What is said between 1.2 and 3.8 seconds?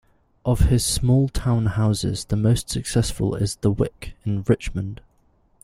town houses, the most successful is The